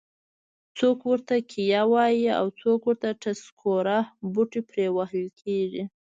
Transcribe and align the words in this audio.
څوک 0.77 0.99
ورته 1.11 1.35
کیه 1.51 1.81
وایي 1.93 2.25
او 2.39 2.45
څوک 2.61 2.81
ټسکوره. 3.21 3.99
بوټي 4.33 4.61
پرې 4.69 4.85
وهل 4.95 5.25
کېږي. 5.41 5.83